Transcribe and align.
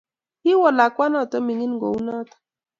Kiwol 0.41 0.73
lakwanoto 0.77 1.19
noto 1.19 1.37
mining 1.45 1.75
kounoto 1.81 2.35